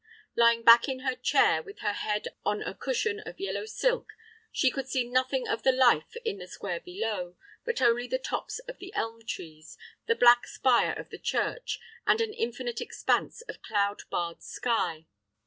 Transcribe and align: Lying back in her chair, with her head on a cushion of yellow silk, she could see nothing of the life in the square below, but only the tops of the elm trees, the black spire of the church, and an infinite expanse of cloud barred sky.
Lying 0.35 0.63
back 0.63 0.89
in 0.89 1.01
her 1.01 1.13
chair, 1.13 1.61
with 1.61 1.81
her 1.81 1.93
head 1.93 2.29
on 2.43 2.63
a 2.63 2.73
cushion 2.73 3.19
of 3.19 3.39
yellow 3.39 3.67
silk, 3.67 4.07
she 4.51 4.71
could 4.71 4.89
see 4.89 5.03
nothing 5.07 5.47
of 5.47 5.61
the 5.61 5.71
life 5.71 6.15
in 6.25 6.39
the 6.39 6.47
square 6.47 6.79
below, 6.79 7.35
but 7.65 7.83
only 7.83 8.07
the 8.07 8.17
tops 8.17 8.57
of 8.57 8.79
the 8.79 8.91
elm 8.95 9.23
trees, 9.23 9.77
the 10.07 10.15
black 10.15 10.47
spire 10.47 10.93
of 10.93 11.11
the 11.11 11.19
church, 11.19 11.79
and 12.07 12.19
an 12.19 12.33
infinite 12.33 12.81
expanse 12.81 13.41
of 13.43 13.61
cloud 13.61 14.01
barred 14.09 14.41
sky. 14.41 15.05